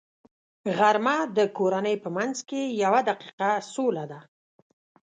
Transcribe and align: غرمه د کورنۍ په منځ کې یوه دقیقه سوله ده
غرمه 0.77 1.17
د 1.37 1.39
کورنۍ 1.57 1.95
په 2.03 2.09
منځ 2.17 2.37
کې 2.49 2.61
یوه 2.83 2.99
دقیقه 3.09 3.51
سوله 3.73 4.05
ده 4.11 4.19